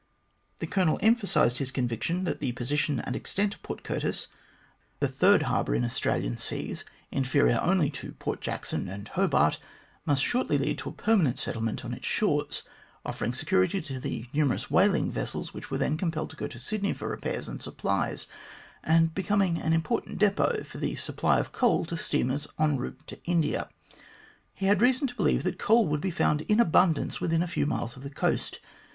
[0.57, 4.27] The Colonel emphasised his conviction that the position and extent of Port Curtis
[4.99, 8.11] the third harbour in THE VINDICATION OF COLONEL BARNEY 69 Australian seas, inferior only to
[8.13, 9.59] Port Jackson and Hobart
[10.07, 12.63] must shortly lead to a permanent settlement on its shores,
[13.05, 16.93] offering security to the numerous whaling vessels which were then compelled to go to Sydney
[16.93, 18.25] for repairs and supplies,
[18.83, 23.23] and becoming an important depot for the supply of coal to steamers en route to
[23.25, 23.69] India.
[24.55, 27.67] He had reason to believe that coal would be found in abundance within a few
[27.67, 28.59] miles of the coast.